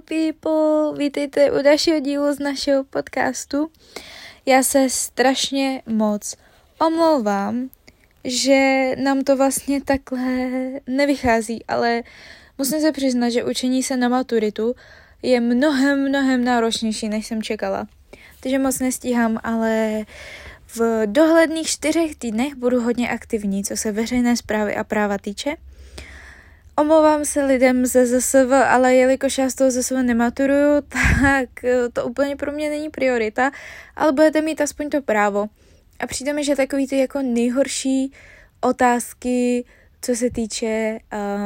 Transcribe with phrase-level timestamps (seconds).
[0.00, 3.70] People, vítejte u dalšího dílu z našeho podcastu.
[4.46, 6.36] Já se strašně moc
[6.80, 7.70] omlouvám,
[8.24, 10.48] že nám to vlastně takhle
[10.86, 12.02] nevychází, ale
[12.58, 14.74] musím se přiznat, že učení se na maturitu
[15.22, 17.86] je mnohem, mnohem náročnější, než jsem čekala.
[18.40, 20.04] Takže moc nestíhám, ale
[20.74, 25.56] v dohledných čtyřech týdnech budu hodně aktivní, co se veřejné zprávy a práva týče.
[26.78, 32.06] Omlouvám se lidem ze ZSV, ale jelikož já z toho ZSV nematuruju, tak eh, to
[32.06, 33.50] úplně pro mě není priorita,
[33.96, 35.46] ale budete mít aspoň to právo.
[36.00, 38.12] A přijde mi, že takový ty jako nejhorší
[38.60, 39.64] otázky,
[40.02, 40.98] co se týče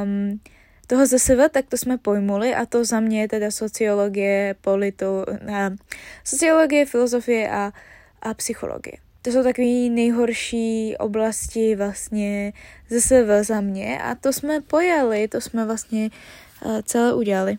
[0.02, 0.40] um,
[0.86, 5.76] toho ZSV, tak to jsme pojmuli a to za mě je teda sociologie, polito, uh,
[6.24, 7.72] sociologie, filozofie a,
[8.22, 8.96] a psychologie.
[9.22, 12.52] To jsou takové nejhorší oblasti vlastně
[12.90, 16.10] zase za mě a to jsme pojali, to jsme vlastně
[16.64, 17.58] uh, celé udělali.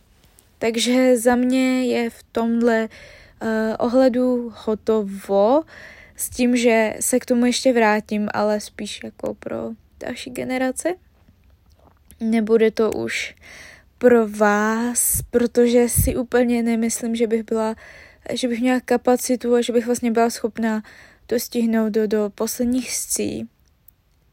[0.59, 2.89] Takže za mě je v tomhle
[3.41, 3.48] uh,
[3.80, 5.64] ohledu hotovo
[6.16, 10.95] s tím, že se k tomu ještě vrátím, ale spíš jako pro další generace.
[12.19, 13.36] Nebude to už
[13.97, 17.75] pro vás, protože si úplně nemyslím, že bych byla,
[18.34, 20.88] že bych měla kapacitu a že bych vlastně byla schopná to
[21.38, 23.49] stihnout do, do posledních scí,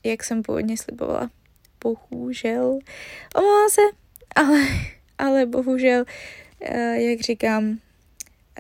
[0.05, 1.31] jak jsem původně slibovala.
[1.85, 2.79] Bohužel.
[3.35, 3.81] Omlouvám se,
[4.37, 4.61] ale,
[5.19, 6.05] ale bohužel,
[6.61, 7.79] eh, jak říkám,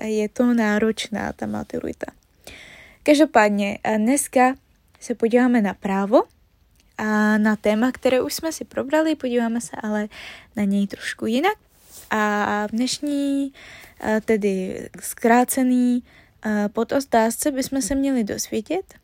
[0.04, 2.06] je to náročná ta maturita.
[3.02, 4.54] Každopádně eh, dneska
[5.00, 6.22] se podíváme na právo
[6.98, 10.08] a na téma, které už jsme si probrali, podíváme se ale
[10.56, 11.58] na něj trošku jinak.
[12.10, 13.52] A dnešní,
[14.00, 16.02] eh, tedy zkrácený
[16.72, 18.94] pod otázce bychom se měli dosvědět.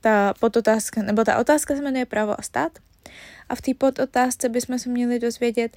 [0.00, 2.78] Ta podotázka, nebo ta otázka se jmenuje právo a stát.
[3.48, 5.76] A v té podotázce bychom se měli dozvědět,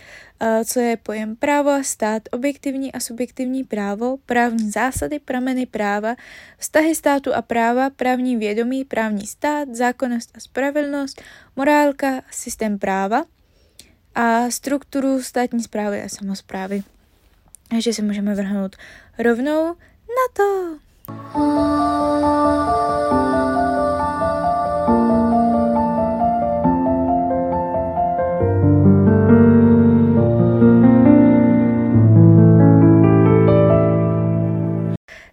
[0.66, 6.16] co je pojem právo a stát, objektivní a subjektivní právo, právní zásady, prameny práva,
[6.58, 11.22] vztahy státu a práva, právní vědomí, právní stát, zákonnost a spravedlnost,
[11.56, 13.26] morálka, systém práva
[14.16, 16.84] a strukturu státní zprávy a samozprávy.
[17.70, 18.76] Takže se můžeme vrhnout
[19.20, 19.76] rovnou
[20.08, 20.78] na to!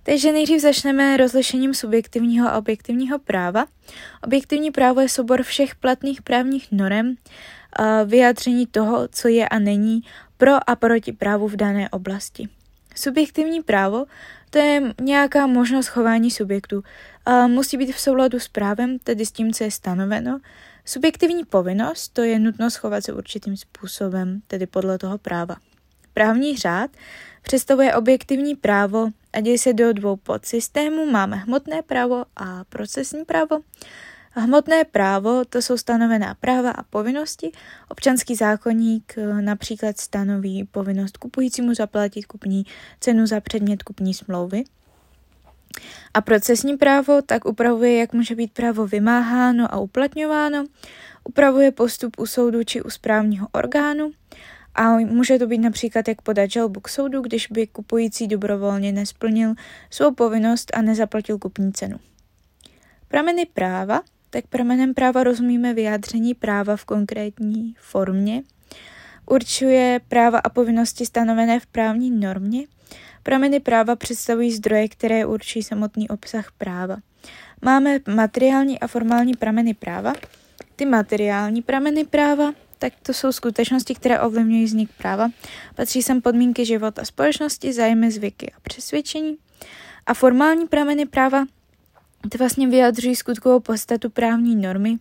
[0.03, 3.67] Takže nejdřív začneme rozlišením subjektivního a objektivního práva.
[4.25, 7.15] Objektivní právo je soubor všech platných právních norem,
[8.05, 10.03] vyjádření toho, co je a není
[10.37, 12.49] pro a proti právu v dané oblasti.
[12.95, 14.05] Subjektivní právo
[14.55, 16.83] to je nějaká možnost chování subjektu.
[17.27, 20.41] A musí být v souladu s právem, tedy s tím, co je stanoveno.
[20.85, 25.57] Subjektivní povinnost, to je nutnost chovat se určitým způsobem, tedy podle toho práva.
[26.13, 26.91] Právní řád
[27.43, 31.11] představuje objektivní právo a děje se do dvou podsystémů.
[31.11, 33.59] Máme hmotné právo a procesní právo.
[34.37, 37.53] Hmotné právo to jsou stanovená práva a povinnosti.
[37.89, 42.67] Občanský zákonník eh, například stanoví povinnost kupujícímu zaplatit kupní
[43.01, 44.65] cenu za předmět kupní smlouvy.
[46.15, 50.65] A procesní právo tak upravuje, jak může být právo vymáháno a uplatňováno,
[51.25, 54.11] upravuje postup u soudu či u správního orgánu
[54.75, 59.55] a může to být například, jak podat žalbu k soudu, když by kupující dobrovolně nesplnil
[59.91, 61.97] svou povinnost a nezaplatil kupní cenu.
[63.09, 64.03] Prameny práva
[64.35, 68.43] tak pramenem práva rozumíme vyjádření práva v konkrétní formě,
[69.27, 72.67] určuje práva a povinnosti stanovené v právní normě.
[73.23, 76.97] Prameny práva představují zdroje, které určí samotný obsah práva.
[77.63, 80.13] Máme materiální a formální prameny práva.
[80.77, 85.29] Ty materiální prameny práva, tak to jsou skutečnosti, které ovlivňují vznik práva.
[85.75, 89.37] Patří sem podmínky života společnosti, zájmy, zvyky a přesvědčení.
[90.07, 91.45] A formální prameny práva
[92.29, 94.97] ty vlastně vyjadřují skutkovou podstatu právní normy,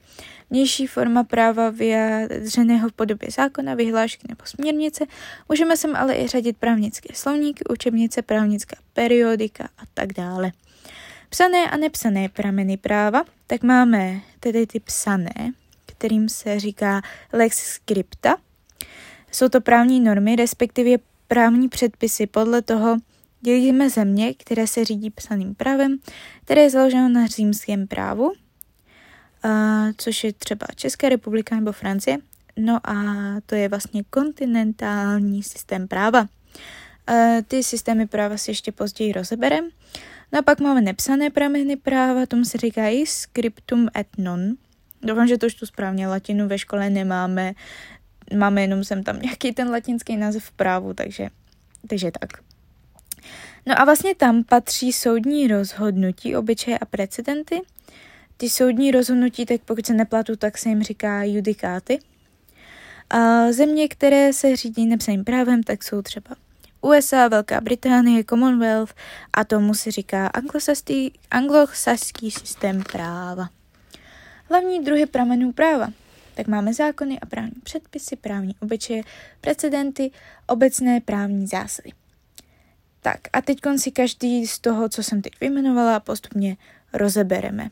[0.49, 5.05] vnější forma práva vyjadřeného v podobě zákona, vyhlášky nebo směrnice.
[5.49, 10.51] Můžeme sem ale i řadit právnické slovníky, učebnice, právnická periodika a tak dále.
[11.29, 15.53] Psané a nepsané prameny práva, tak máme tedy ty psané,
[15.85, 17.01] kterým se říká
[17.33, 18.35] lex scripta.
[19.31, 20.97] Jsou to právní normy, respektive
[21.27, 22.97] právní předpisy podle toho,
[23.45, 25.97] Dělíme země, které se řídí psaným právem,
[26.43, 28.33] které je založeno na římském právu,
[29.97, 32.17] což je třeba Česká republika nebo Francie.
[32.57, 32.95] No a
[33.45, 36.27] to je vlastně kontinentální systém práva.
[37.47, 39.69] Ty systémy práva si ještě později rozeberem.
[40.31, 44.53] No a pak máme nepsané prameny práva, tomu se říká i scriptum et non.
[45.01, 47.53] Doufám, že to už tu správně latinu ve škole nemáme.
[48.37, 51.29] Máme jenom sem tam nějaký ten latinský název v právu, takže
[51.87, 52.52] Takže tak.
[53.65, 57.61] No a vlastně tam patří soudní rozhodnutí, obyčeje a precedenty.
[58.37, 61.99] Ty soudní rozhodnutí, tak pokud se neplatu, tak se jim říká judikáty.
[63.09, 66.35] A země, které se řídí nepsaným právem, tak jsou třeba
[66.81, 68.93] USA, Velká Británie, Commonwealth
[69.33, 70.31] a tomu se říká
[71.31, 73.49] anglosaský systém práva.
[74.49, 75.87] Hlavní druhy pramenů práva.
[76.35, 79.03] Tak máme zákony a právní předpisy, právní obyčeje,
[79.41, 80.11] precedenty,
[80.47, 81.91] obecné právní zásady.
[83.03, 86.57] Tak a teď si každý z toho, co jsem teď vyjmenovala, postupně
[86.93, 87.69] rozebereme.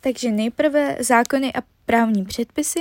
[0.00, 2.80] Takže nejprve zákony a právní předpisy.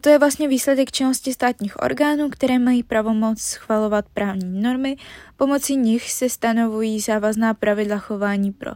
[0.00, 4.96] To je vlastně výsledek činnosti státních orgánů, které mají pravomoc schvalovat právní normy,
[5.36, 8.70] pomocí nich se stanovují závazná pravidla chování pro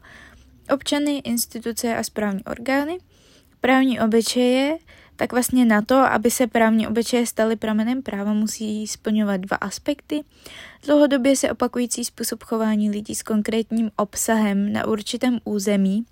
[0.74, 2.98] občany, instituce a správní orgány.
[3.60, 4.78] Právní obyčeje
[5.16, 10.24] tak vlastně na to, aby se právní obyčeje staly pramenem práva, musí splňovat dva aspekty.
[10.86, 16.04] Dlouhodobě se opakující způsob chování lidí s konkrétním obsahem na určitém území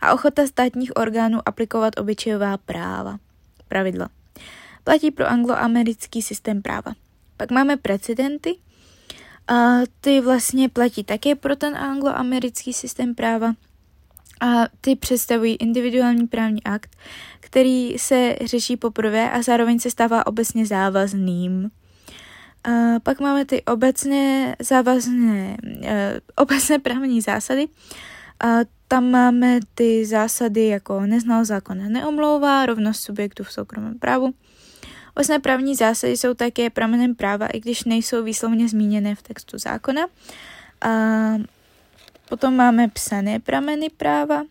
[0.00, 3.18] a ochota státních orgánů aplikovat obyčejová práva,
[3.68, 4.08] pravidla.
[4.84, 6.94] Platí pro angloamerický systém práva.
[7.36, 8.56] Pak máme precedenty,
[9.48, 13.52] a ty vlastně platí také pro ten angloamerický systém práva
[14.40, 14.46] a
[14.80, 16.96] ty představují individuální právní akt,
[17.48, 21.70] který se řeší poprvé a zároveň se stává obecně závazným.
[22.64, 25.88] A pak máme ty obecné závazné, uh,
[26.36, 27.68] obecné právní zásady.
[28.44, 28.46] A
[28.88, 34.34] tam máme ty zásady jako neznal zákon neomlouvá, rovnost subjektu v soukromém právu.
[35.16, 40.06] Obecné právní zásady jsou také pramenem práva, i když nejsou výslovně zmíněné v textu zákona.
[40.80, 40.90] A
[42.28, 44.42] potom máme psané prameny práva,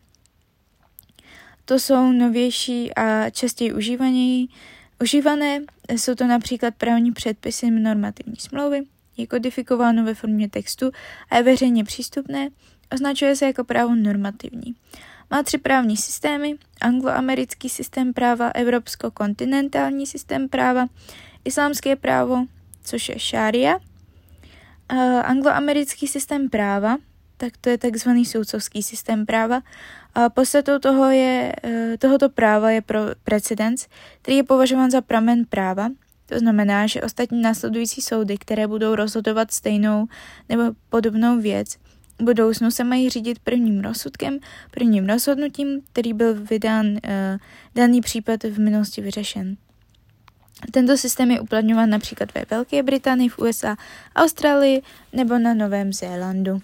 [1.68, 4.46] to jsou novější a častěji užívané.
[5.02, 5.60] Užívané
[5.90, 8.82] jsou to například právní předpisy normativní smlouvy,
[9.18, 10.92] je kodifikováno ve formě textu
[11.30, 12.50] a je veřejně přístupné,
[12.94, 14.76] označuje se jako právo normativní.
[15.32, 20.88] Má tři právní systémy, angloamerický systém práva, evropsko-kontinentální systém práva,
[21.46, 22.46] islámské právo,
[22.84, 23.80] což je šária,
[25.24, 26.98] angloamerický systém práva,
[27.38, 29.62] tak to je takzvaný soudcovský systém práva.
[30.16, 33.88] A podstatou toho je, eh, tohoto práva je pro precedens,
[34.22, 35.90] který je považován za pramen práva.
[36.26, 40.08] To znamená, že ostatní následující soudy, které budou rozhodovat stejnou
[40.50, 41.78] nebo podobnou věc,
[42.22, 44.40] budoucnu se mají řídit prvním rozsudkem,
[44.72, 47.00] prvním rozhodnutím, který byl vydán uh,
[47.76, 49.58] daný případ v minulosti vyřešen.
[50.72, 53.76] Tento systém je uplatňován například ve Velké Británii, v USA,
[54.16, 54.82] Austrálii
[55.14, 56.62] nebo na Novém Zélandu.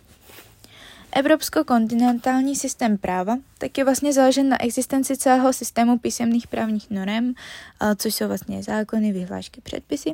[1.15, 7.33] Evropsko-kontinentální systém práva tak je vlastně založen na existenci celého systému písemných právních norem,
[7.95, 10.13] což jsou vlastně zákony, vyhlášky, předpisy.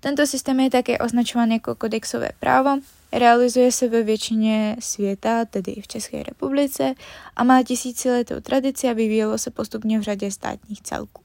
[0.00, 2.70] Tento systém je také označován jako kodexové právo,
[3.12, 6.94] realizuje se ve většině světa, tedy i v České republice,
[7.36, 11.22] a má tisíciletou tradici a vyvíjelo se postupně v řadě státních celků.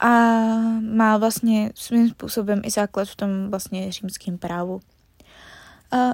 [0.00, 0.08] A
[0.80, 4.80] má vlastně svým způsobem i základ v tom vlastně římském právu.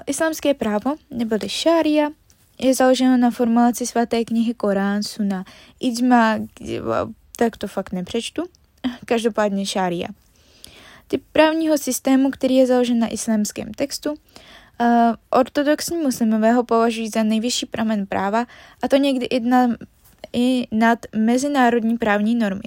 [0.07, 2.09] Islámské právo, neboli šária,
[2.59, 5.43] je založeno na formulaci svaté knihy Korán, Suna,
[5.79, 6.39] Ijma,
[7.37, 8.43] tak to fakt nepřečtu,
[9.05, 10.07] každopádně šária.
[11.07, 14.17] Typ právního systému, který je založen na islámském textu, uh,
[15.29, 18.45] ortodoxní muslimové ho považují za nejvyšší pramen práva,
[18.81, 19.75] a to někdy i, na,
[20.33, 22.63] i nad mezinárodní právní normy.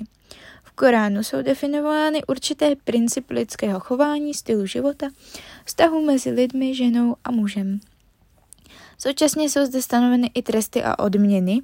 [0.78, 5.08] Koránu jsou definovány určité principy lidského chování, stylu života,
[5.64, 7.80] vztahu mezi lidmi, ženou a mužem.
[8.98, 11.62] Současně jsou zde stanoveny i tresty a odměny.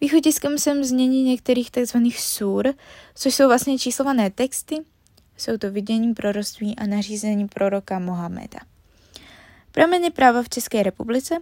[0.00, 1.96] Východiskem jsem změní některých tzv.
[2.16, 2.74] sur,
[3.14, 4.76] což jsou vlastně číslované texty,
[5.36, 8.58] jsou to vidění proroctví a nařízení proroka Mohameda.
[9.72, 11.34] Prameny práva v České republice,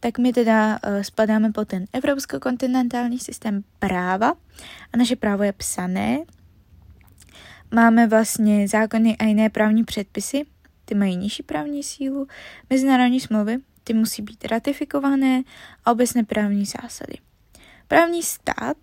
[0.00, 4.34] tak my teda uh, spadáme pod ten evropsko-kontinentální systém práva
[4.92, 6.18] a naše právo je psané,
[7.74, 10.46] Máme vlastně zákony a jiné právní předpisy,
[10.84, 12.26] ty mají nižší právní sílu,
[12.70, 15.42] mezinárodní smlouvy, ty musí být ratifikované
[15.84, 17.14] a obecné právní zásady.
[17.88, 18.76] Právní stát,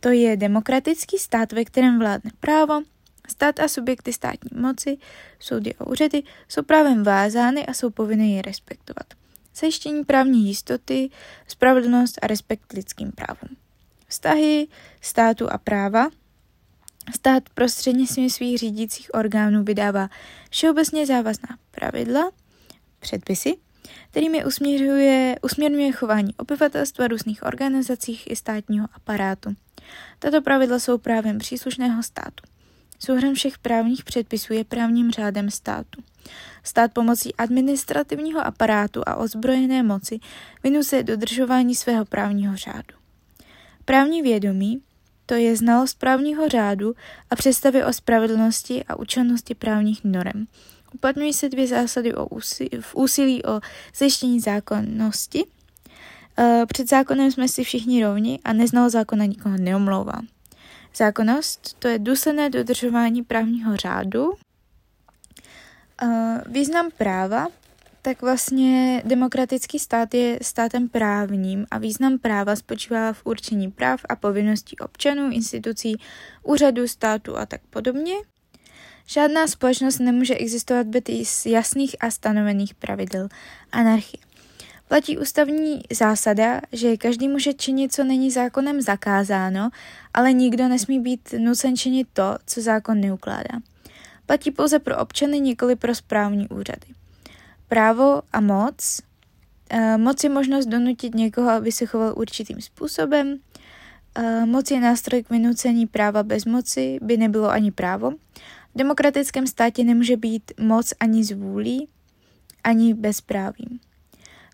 [0.00, 2.82] to je demokratický stát, ve kterém vládne právo,
[3.28, 4.98] stát a subjekty státní moci,
[5.38, 9.06] soudy a úřady jsou právem vázány a jsou povinny je respektovat.
[9.54, 11.10] Zajištění právní jistoty,
[11.46, 13.56] spravedlnost a respekt lidským právům.
[14.08, 14.66] Vztahy
[15.00, 16.08] státu a práva
[17.14, 20.08] Stát prostřednictvím svých řídících orgánů vydává
[20.50, 22.30] všeobecně závazná pravidla,
[22.98, 23.56] předpisy,
[24.10, 29.54] kterými usměřuje, usměrňuje chování obyvatelstva různých organizacích i státního aparátu.
[30.18, 32.44] Tato pravidla jsou právem příslušného státu.
[32.98, 36.02] Souhrn všech právních předpisů je právním řádem státu.
[36.62, 40.18] Stát pomocí administrativního aparátu a ozbrojené moci
[40.62, 42.96] vynuse dodržování svého právního řádu.
[43.84, 44.82] Právní vědomí,
[45.26, 46.94] to je znalost právního řádu
[47.30, 50.46] a představy o spravedlnosti a účelnosti právních norem.
[50.94, 53.60] Uplatňují se dvě zásady o úsilí, v úsilí o
[53.96, 55.44] zajištění zákonnosti.
[56.38, 60.20] E, před zákonem jsme si všichni rovni a neznal zákona nikoho neomlouvá.
[60.96, 64.32] Zákonnost to je důsledné dodržování právního řádu.
[66.02, 66.06] E,
[66.46, 67.46] význam práva
[68.06, 74.16] tak vlastně demokratický stát je státem právním a význam práva spočívá v určení práv a
[74.16, 75.96] povinností občanů, institucí,
[76.42, 78.14] úřadů, státu a tak podobně.
[79.06, 83.28] Žádná společnost nemůže existovat bez jasných a stanovených pravidel.
[83.72, 84.22] Anarchie.
[84.88, 89.70] Platí ústavní zásada, že každý může činit, co není zákonem zakázáno,
[90.14, 93.60] ale nikdo nesmí být nucen činit to, co zákon neukládá.
[94.26, 96.95] Platí pouze pro občany, nikoli pro správní úřady.
[97.68, 99.00] Právo a moc.
[99.70, 103.38] E, moc je možnost donutit někoho, aby se choval určitým způsobem.
[104.14, 108.10] E, moc je nástroj k vynucení práva bez moci, by nebylo ani právo.
[108.74, 111.88] V demokratickém státě nemůže být moc ani zvůlí,
[112.64, 113.80] ani bezprávím.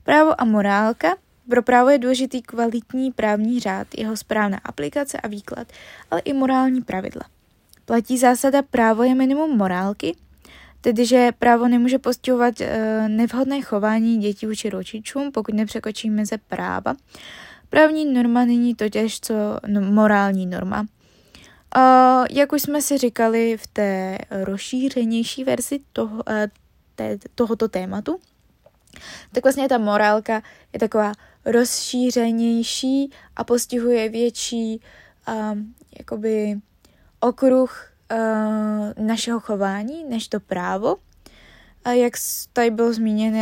[0.04, 1.16] Právo a morálka.
[1.50, 5.72] Pro právo je důležitý kvalitní právní řád, jeho správná aplikace a výklad,
[6.10, 7.22] ale i morální pravidla.
[7.84, 10.16] Platí zásada právo je minimum morálky,
[10.82, 16.94] tedy že právo nemůže postihovat e, nevhodné chování dětí vůči rodičům, pokud nepřekočí meze práva.
[17.70, 19.34] Právní norma není totiž co
[19.66, 20.86] no, morální norma.
[21.76, 26.22] Uh, jak už jsme si říkali v té rozšířenější verzi toho, uh,
[26.94, 28.18] té, tohoto tématu,
[29.32, 31.12] tak vlastně ta morálka je taková
[31.44, 34.80] rozšířenější a postihuje větší
[35.52, 36.60] um, jakoby
[37.20, 37.91] okruh uh,
[38.98, 40.96] našeho chování než to právo.
[41.84, 42.12] A jak
[42.52, 43.38] tady bylo zmíněno,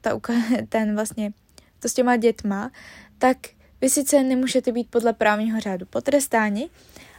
[0.00, 0.20] ta,
[0.68, 1.32] ten vlastně,
[1.78, 2.70] to s těma dětma,
[3.18, 3.36] tak
[3.80, 6.68] vy sice nemůžete být podle právního řádu potrestáni,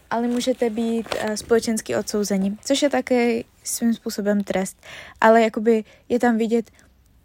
[0.10, 4.78] ale můžete být uh, společensky odsouzeni, což je také svým způsobem trest.
[5.22, 6.72] Ale jakoby je tam vidět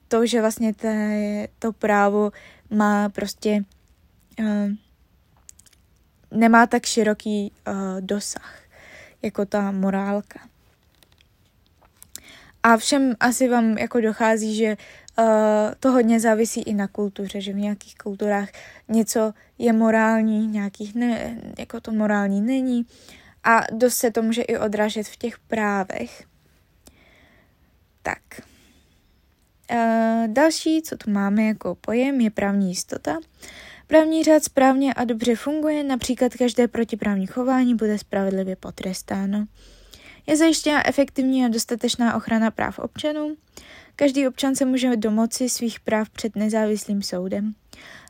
[0.08, 2.30] to, že vlastně te, to právo
[2.70, 3.64] má prostě
[4.40, 4.70] uh,
[6.30, 8.67] nemá tak široký uh, dosah
[9.22, 10.40] jako ta morálka.
[12.62, 14.76] A všem asi vám jako dochází, že
[15.18, 15.24] uh,
[15.80, 18.48] to hodně závisí i na kultuře, že v nějakých kulturách
[18.88, 22.86] něco je morální, nějakých ne, jako to morální není
[23.44, 26.24] a dost se to může i odrážet v těch právech.
[28.02, 28.40] Tak.
[29.72, 33.18] Uh, další, co tu máme jako pojem, je právní jistota.
[33.88, 39.46] Právní řád správně a dobře funguje, například každé protiprávní chování bude spravedlivě potrestáno.
[40.26, 43.36] Je zajištěna efektivní a dostatečná ochrana práv občanů.
[43.96, 47.54] Každý občan se může domoci svých práv před nezávislým soudem.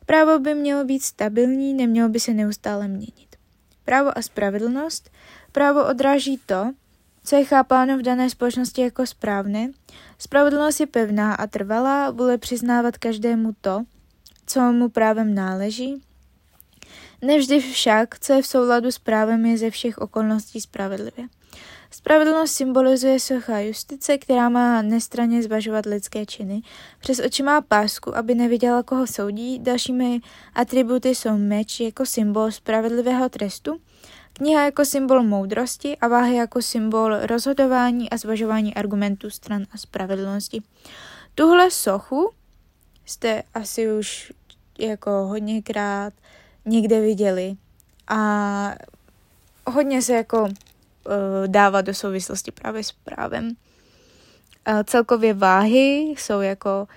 [0.05, 3.35] Právo by mělo být stabilní, nemělo by se neustále měnit.
[3.85, 5.09] Právo a spravedlnost.
[5.51, 6.73] Právo odráží to,
[7.23, 9.71] co je chápáno v dané společnosti jako správné.
[10.17, 13.83] Spravedlnost je pevná a trvalá, bude přiznávat každému to,
[14.49, 16.01] co mu právem náleží.
[17.21, 21.27] Nevždy však, co je v souladu s právem, je ze všech okolností spravedlivě.
[21.91, 26.61] Spravedlnost symbolizuje socha justice, která má nestraně zvažovat lidské činy.
[26.99, 29.59] Přes oči má pásku, aby neviděla, koho soudí.
[29.59, 30.19] Dalšími
[30.53, 33.81] atributy jsou meč jako symbol spravedlivého trestu,
[34.33, 40.61] kniha jako symbol moudrosti a váhy jako symbol rozhodování a zvažování argumentů stran a spravedlnosti.
[41.35, 42.31] Tuhle sochu
[43.05, 44.33] jste asi už
[44.79, 46.13] jako hodněkrát
[46.65, 47.55] někde viděli
[48.07, 48.75] a
[49.67, 50.51] hodně se jako uh,
[51.47, 53.45] dává do souvislosti právě s právem.
[53.45, 56.87] Uh, celkově váhy jsou jako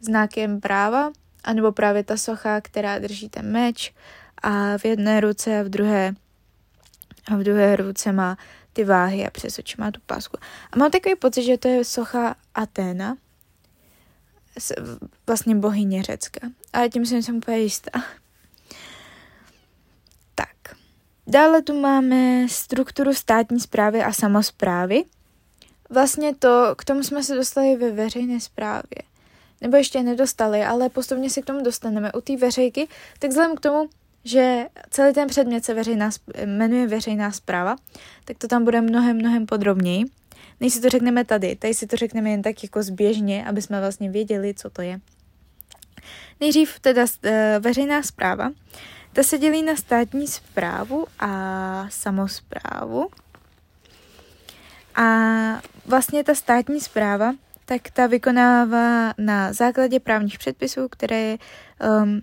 [0.00, 1.12] znakem práva,
[1.44, 3.94] anebo právě ta socha, která drží ten meč
[4.42, 6.14] a v jedné ruce a v druhé
[7.30, 8.36] a v druhé ruce má
[8.72, 10.38] ty váhy a přes oči má tu pásku.
[10.72, 13.16] A mám takový pocit, že to je socha Aténa,
[15.26, 16.48] vlastně bohyně Řecka.
[16.72, 18.02] Ale tím jsem, jsem úplně jistá.
[20.34, 20.76] Tak.
[21.26, 25.04] Dále tu máme strukturu státní zprávy a samozprávy.
[25.90, 29.02] Vlastně to, k tomu jsme se dostali ve veřejné správě.
[29.60, 32.12] Nebo ještě nedostali, ale postupně se k tomu dostaneme.
[32.12, 32.88] U té veřejky,
[33.18, 33.88] tak vzhledem k tomu,
[34.24, 36.10] že celý ten předmět se veřejná,
[36.44, 37.76] jmenuje veřejná zpráva,
[38.24, 40.04] tak to tam bude mnohem, mnohem podrobněji
[40.60, 41.56] než si to řekneme tady.
[41.56, 45.00] Tady si to řekneme jen tak jako zběžně, aby jsme vlastně věděli, co to je.
[46.40, 48.50] Nejdřív teda uh, veřejná zpráva.
[49.12, 53.08] Ta se dělí na státní zprávu a samozprávu.
[54.94, 55.04] A
[55.86, 57.32] vlastně ta státní zpráva
[57.68, 61.36] tak ta vykonává na základě právních předpisů, které,
[62.02, 62.20] um,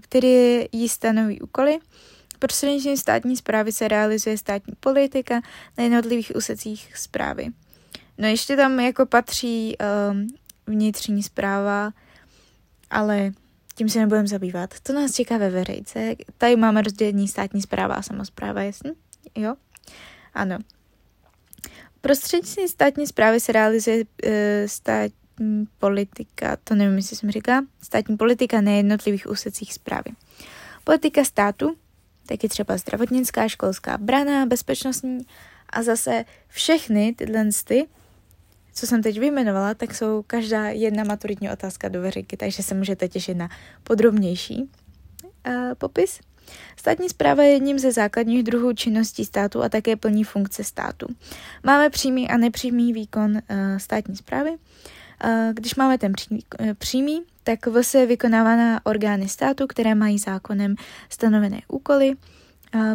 [0.00, 1.78] které jí stanoví úkoly.
[2.38, 5.40] Prostřednictvím státní zprávy se realizuje státní politika
[5.78, 7.46] na jednotlivých úsecích zprávy.
[8.18, 9.76] No ještě tam jako patří
[10.10, 10.28] um,
[10.66, 11.90] vnitřní zpráva,
[12.90, 13.32] ale
[13.74, 14.80] tím se nebudeme zabývat.
[14.80, 16.14] To nás čeká ve veřejce.
[16.38, 18.92] Tady máme rozdělení státní zpráva a samozpráva, jasně?
[19.34, 19.54] Jo?
[20.34, 20.58] Ano.
[22.00, 28.60] Prostřednictvím státní zprávy se realizuje e, státní politika, to nevím, jestli jsem říkala, státní politika
[28.60, 30.10] na jednotlivých úsecích zprávy.
[30.84, 31.76] Politika státu,
[32.28, 35.26] taky třeba zdravotnická, školská, brana, bezpečnostní
[35.70, 37.86] a zase všechny tyhle ty,
[38.74, 43.08] co jsem teď vyjmenovala, tak jsou každá jedna maturitní otázka do veřejky, takže se můžete
[43.08, 43.48] těšit na
[43.82, 46.20] podrobnější uh, popis.
[46.76, 51.06] Státní zpráva je jedním ze základních druhů činností státu a také plní funkce státu.
[51.64, 53.40] Máme přímý a nepřímý výkon uh,
[53.76, 54.50] státní zprávy.
[54.50, 56.12] Uh, když máme ten
[56.60, 60.74] uh, přímý tak se vykonává na orgány státu, které mají zákonem
[61.08, 62.12] stanovené úkoly.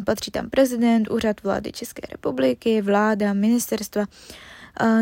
[0.06, 4.06] Patří tam prezident, úřad vlády České republiky, vláda, ministerstva,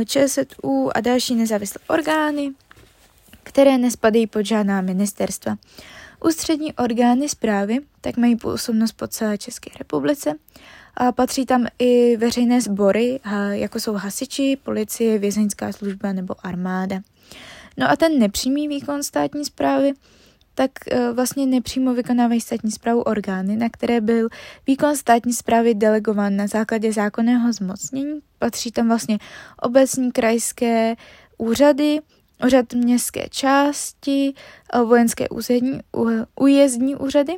[0.05, 2.51] ČSU a další nezávislé orgány,
[3.43, 5.57] které nespadají pod žádná ministerstva.
[6.25, 10.33] Ústřední orgány zprávy tak mají působnost po celé České republice
[10.97, 13.19] a patří tam i veřejné sbory,
[13.51, 17.01] jako jsou hasiči, policie, vězeňská služba nebo armáda.
[17.77, 19.93] No a ten nepřímý výkon státní zprávy,
[20.55, 24.29] tak e, vlastně nepřímo vykonávají státní zprávu orgány, na které byl
[24.67, 28.19] výkon státní zprávy delegován na základě zákonného zmocnění.
[28.39, 29.17] Patří tam vlastně
[29.61, 30.95] obecní krajské
[31.37, 31.99] úřady,
[32.45, 34.33] úřad městské části,
[34.85, 35.79] vojenské územní,
[36.39, 37.33] ujezdní úřady.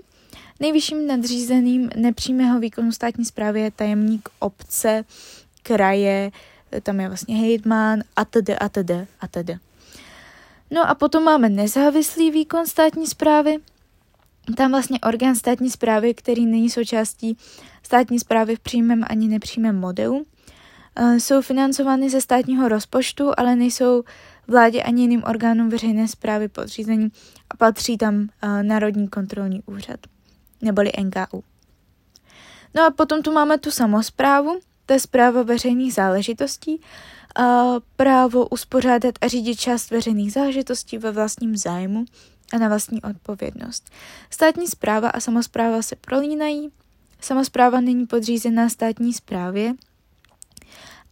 [0.59, 5.05] Nejvyšším nadřízeným nepřímého výkonu státní zprávy je tajemník obce,
[5.63, 6.31] kraje,
[6.83, 9.57] tam je vlastně hejtman a tedy a tedy a tedy.
[10.73, 13.57] No a potom máme nezávislý výkon státní zprávy.
[14.57, 17.37] Tam vlastně orgán státní zprávy, který není součástí
[17.83, 20.25] státní zprávy v přímém ani nepřímém modelu.
[21.17, 24.03] Jsou financovány ze státního rozpočtu, ale nejsou
[24.47, 27.11] vládě ani jiným orgánům veřejné zprávy podřízení
[27.49, 29.99] a patří tam uh, Národní kontrolní úřad,
[30.61, 31.43] neboli NKU.
[32.75, 36.81] No a potom tu máme tu samozprávu, to je zpráva veřejných záležitostí,
[37.35, 42.05] a právo uspořádat a řídit část veřejných záležitostí ve vlastním zájmu
[42.53, 43.89] a na vlastní odpovědnost.
[44.29, 46.71] Státní zpráva a samozpráva se prolínají.
[47.21, 49.73] Samozpráva není podřízená státní správě,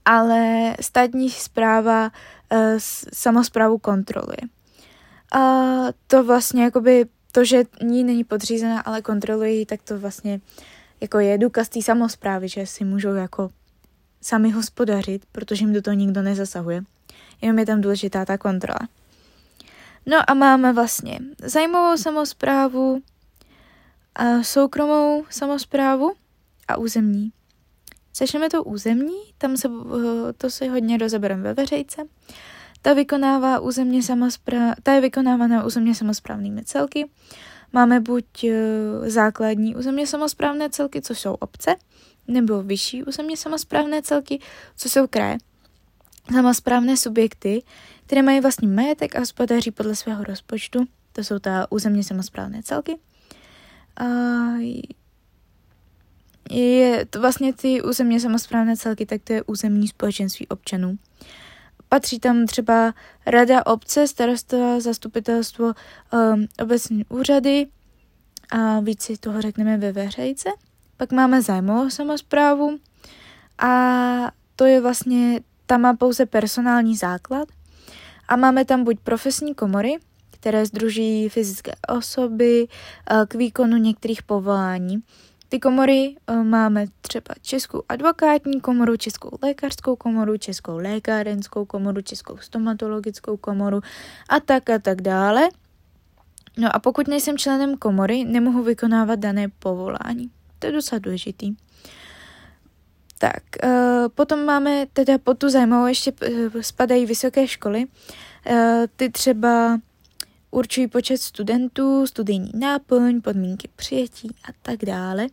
[0.05, 2.11] ale státní zpráva
[2.51, 2.59] uh,
[3.13, 4.37] samozprávu kontroluje.
[5.33, 5.39] A
[6.07, 10.41] to vlastně jakoby to, že ní není podřízená, ale kontroluje ji, tak to vlastně
[11.01, 13.49] jako je důkaz té samozprávy, že si můžou jako
[14.21, 16.83] sami hospodařit, protože jim do toho nikdo nezasahuje.
[17.41, 18.79] Jenom je tam důležitá ta kontrola.
[20.05, 23.01] No a máme vlastně zajímavou samozprávu,
[24.41, 26.13] soukromou samozprávu
[26.67, 27.31] a územní.
[28.15, 32.03] Začneme to územní, tam se, eh, to si hodně rozebereme ve veřejce.
[32.81, 37.09] Ta vykonává územně samozpráv, ta je vykonávána územně samozprávnými celky.
[37.73, 41.75] Máme buď eh, základní územně samozprávné celky, což jsou obce,
[42.31, 44.39] nebo vyšší územně samozprávné celky,
[44.75, 45.37] co jsou kraje.
[46.31, 47.63] Samozprávné subjekty,
[48.05, 52.97] které mají vlastní majetek a hospodaří podle svého rozpočtu, to jsou ta územně samozprávné celky.
[53.97, 54.05] A
[56.49, 60.97] je to vlastně ty územně samozprávné celky, tak to je územní společenství občanů.
[61.89, 62.93] Patří tam třeba
[63.25, 67.67] rada obce, starosta, zastupitelstvo, um, obecní úřady
[68.51, 70.49] a víc si toho řekneme ve veřejce.
[71.01, 72.77] Pak máme zájmovou samozprávu
[73.57, 73.71] a
[74.55, 77.47] to je vlastně, tam má pouze personální základ
[78.27, 79.97] a máme tam buď profesní komory,
[80.31, 85.03] které združí fyzické osoby uh, k výkonu některých povolání,
[85.49, 92.37] ty komory uh, máme třeba Českou advokátní komoru, Českou lékařskou komoru, Českou lékárenskou komoru, Českou
[92.37, 93.81] stomatologickou komoru
[94.29, 95.49] a tak a tak dále.
[96.57, 100.31] No a pokud nejsem členem komory, nemohu vykonávat dané povolání.
[100.61, 101.55] To je docela důležitý.
[103.17, 107.85] Tak, uh, potom máme teda pod tu zajímavou ještě uh, spadají vysoké školy.
[107.85, 108.55] Uh,
[108.95, 109.79] ty třeba
[110.51, 115.27] určují počet studentů, studijní náplň, podmínky přijetí a tak dále.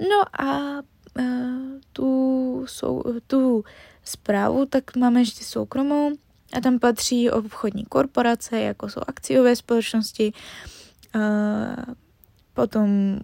[0.00, 0.82] No a
[1.92, 3.64] tu, sou, tu
[4.04, 6.10] zprávu tak máme ještě soukromou
[6.52, 10.32] a tam patří obchodní korporace, jako jsou akciové společnosti,
[12.54, 13.18] potom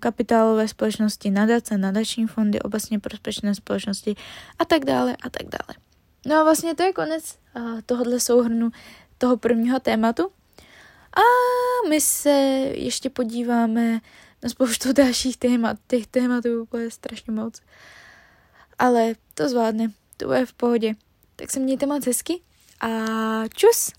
[0.00, 4.14] kapitálové společnosti, nadace, nadační fondy, obecně prospěšné společnosti
[4.58, 5.76] a tak dále a tak dále.
[6.26, 8.70] No a vlastně to je konec uh, tohohle souhrnu
[9.18, 10.22] toho prvního tématu.
[11.16, 11.22] A
[11.88, 12.30] my se
[12.74, 14.00] ještě podíváme
[14.42, 15.76] na spoustu dalších témat.
[15.86, 17.60] Těch tématů úplně strašně moc.
[18.78, 20.94] Ale to zvládne, to bude v pohodě.
[21.36, 22.40] Tak se mějte moc hezky
[22.80, 22.88] a
[23.48, 23.92] čus!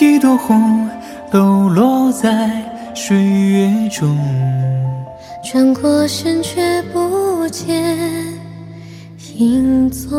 [0.00, 0.90] 一朵红
[1.30, 2.67] 抖落在
[3.01, 4.13] 水月中，
[5.41, 7.97] 转过身却不见
[9.37, 10.09] 影踪。